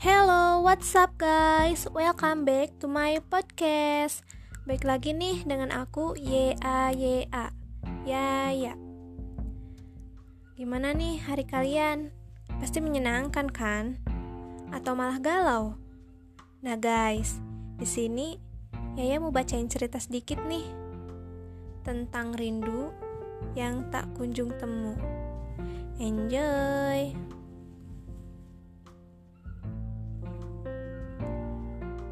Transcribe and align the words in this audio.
Hello, 0.00 0.64
what's 0.64 0.96
up 0.96 1.18
guys? 1.20 1.84
Welcome 1.90 2.48
back 2.48 2.80
to 2.80 2.88
my 2.88 3.20
podcast. 3.28 4.24
Baik 4.64 4.88
lagi 4.88 5.12
nih 5.12 5.44
dengan 5.44 5.68
aku 5.68 6.16
YA 6.16 6.94
YA. 6.96 7.52
Ya 8.08 8.48
ya. 8.54 8.74
Gimana 10.56 10.96
nih 10.96 11.20
hari 11.20 11.44
kalian? 11.44 12.14
Pasti 12.62 12.80
menyenangkan 12.80 13.52
kan? 13.52 14.00
Atau 14.72 14.96
malah 14.96 15.20
galau? 15.20 15.76
Nah 16.64 16.78
guys, 16.80 17.36
di 17.76 17.84
sini 17.84 18.38
Yaya 18.96 19.20
mau 19.20 19.32
bacain 19.32 19.68
cerita 19.68 20.00
sedikit 20.00 20.40
nih 20.44 20.68
tentang 21.84 22.36
rindu 22.36 22.92
yang 23.52 23.88
tak 23.92 24.08
kunjung 24.16 24.52
temu. 24.56 24.96
Enjoy! 25.96 27.31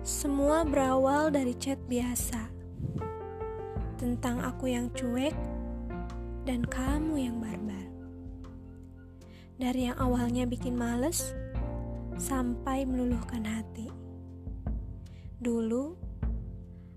Semua 0.00 0.64
berawal 0.64 1.28
dari 1.28 1.52
chat 1.60 1.77
biasa 1.84 2.48
tentang 4.00 4.40
aku 4.40 4.73
yang 4.73 4.88
cuek 4.96 5.36
dan 6.48 6.64
kamu 6.64 7.28
yang 7.28 7.36
barbar. 7.36 7.84
Dari 9.60 9.92
yang 9.92 10.00
awalnya 10.00 10.48
bikin 10.48 10.73
males 10.73 11.36
sampai 12.16 12.88
meluluhkan 12.88 13.45
hati. 13.45 13.92
Dulu 15.36 15.92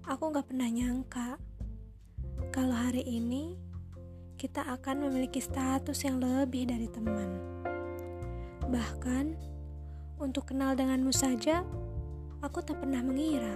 aku 0.07 0.23
gak 0.31 0.47
pernah 0.47 0.71
nyangka 0.71 1.35
kalau 2.55 2.71
hari 2.71 3.03
ini 3.03 3.59
kita 4.39 4.63
akan 4.79 5.11
memiliki 5.11 5.43
status 5.43 6.07
yang 6.07 6.23
lebih 6.23 6.71
dari 6.71 6.87
teman. 6.87 7.35
Bahkan 8.63 9.25
untuk 10.23 10.55
kenal 10.55 10.71
denganmu 10.79 11.11
saja 11.11 11.67
aku 12.43 12.59
tak 12.59 12.83
pernah 12.83 12.99
mengira. 12.99 13.55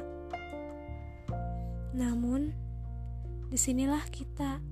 Namun, 1.91 2.55
di 3.51 3.59
sinilah 3.59 4.07
kita, 4.07 4.63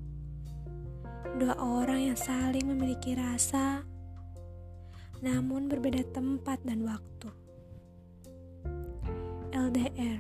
dua 1.36 1.60
orang 1.60 2.12
yang 2.12 2.18
saling 2.18 2.64
memiliki 2.64 3.12
rasa, 3.12 3.84
namun 5.20 5.68
berbeda 5.68 6.00
tempat 6.16 6.64
dan 6.64 6.88
waktu. 6.88 7.30
LDR, 9.52 10.20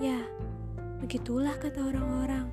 ya, 0.00 0.20
begitulah 1.04 1.60
kata 1.60 1.92
orang-orang 1.92 2.48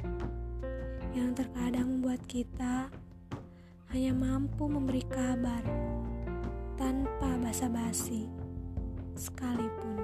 yang 1.15 1.31
terkadang 1.31 1.99
membuat 1.99 2.19
kita 2.27 2.91
hanya 3.95 4.11
mampu 4.11 4.67
memberi 4.67 5.03
kabar 5.07 5.63
tanpa 6.75 7.39
basa-basi 7.39 8.46
sekalipun. 9.17 9.97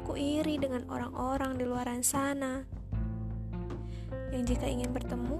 Aku 0.00 0.16
iri 0.16 0.56
dengan 0.58 0.88
orang-orang 0.88 1.60
di 1.60 1.64
luar 1.68 1.86
sana 2.00 2.64
yang 4.32 4.48
jika 4.48 4.64
ingin 4.64 4.90
bertemu, 4.90 5.36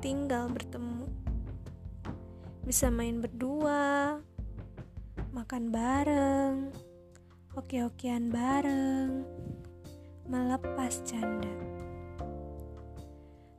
tinggal 0.00 0.48
bertemu. 0.48 1.04
Bisa 2.64 2.88
main 2.88 3.20
berdua, 3.20 4.16
makan 5.36 5.68
bareng, 5.68 6.72
hoki-hokian 7.52 8.32
bareng, 8.32 9.22
melepas 10.24 11.04
canda. 11.04 11.52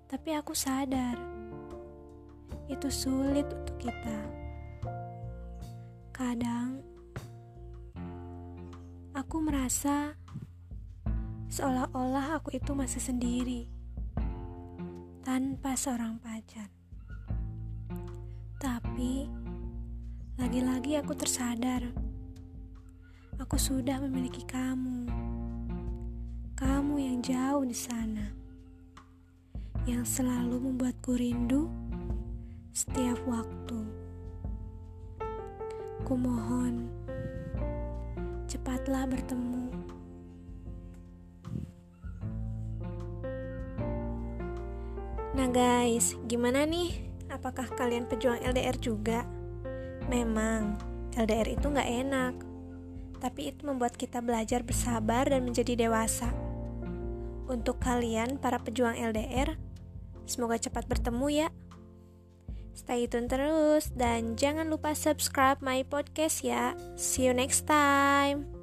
Tapi 0.10 0.30
aku 0.36 0.58
sadar, 0.58 1.16
itu 2.68 2.90
sulit 2.90 3.46
untuk 3.46 3.78
kita. 3.78 4.41
Kadang 6.12 6.84
aku 9.16 9.38
merasa 9.44 10.16
seolah-olah 11.52 12.40
aku 12.40 12.56
itu 12.56 12.72
masih 12.76 13.00
sendiri 13.00 13.68
tanpa 15.24 15.76
seorang 15.80 16.20
pacar. 16.20 16.68
Tapi 18.62 19.26
lagi-lagi 20.36 21.00
aku 21.00 21.16
tersadar 21.16 21.84
aku 23.42 23.58
sudah 23.58 23.98
memiliki 24.06 24.46
kamu. 24.46 25.10
Kamu 26.54 26.96
yang 27.02 27.20
jauh 27.26 27.66
di 27.66 27.74
sana. 27.74 28.30
Yang 29.90 30.22
selalu 30.22 30.72
membuatku 30.72 31.18
rindu 31.18 31.66
setiap 32.70 33.18
waktu. 33.26 34.01
Aku 36.12 36.20
mohon, 36.20 36.92
cepatlah 38.44 39.08
bertemu. 39.08 39.72
Nah 45.32 45.48
guys, 45.56 46.20
gimana 46.28 46.68
nih? 46.68 47.00
Apakah 47.32 47.64
kalian 47.80 48.12
pejuang 48.12 48.44
LDR 48.44 48.76
juga? 48.76 49.24
Memang, 50.12 50.76
LDR 51.16 51.56
itu 51.56 51.72
gak 51.72 51.88
enak. 51.88 52.36
Tapi 53.24 53.56
itu 53.56 53.64
membuat 53.64 53.96
kita 53.96 54.20
belajar 54.20 54.68
bersabar 54.68 55.32
dan 55.32 55.48
menjadi 55.48 55.80
dewasa. 55.80 56.28
Untuk 57.48 57.80
kalian, 57.80 58.36
para 58.36 58.60
pejuang 58.60 59.00
LDR, 59.00 59.56
semoga 60.28 60.60
cepat 60.60 60.92
bertemu 60.92 61.48
ya. 61.48 61.48
Stay 62.72 63.06
tune 63.08 63.28
terus 63.28 63.92
dan 63.94 64.40
jangan 64.40 64.72
lupa 64.72 64.96
subscribe 64.96 65.60
my 65.60 65.84
podcast 65.84 66.42
ya. 66.46 66.74
See 66.96 67.28
you 67.28 67.34
next 67.36 67.68
time. 67.68 68.61